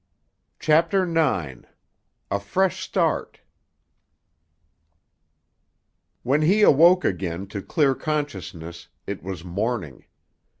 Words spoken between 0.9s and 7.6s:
IX—A FRESH START When he awoke again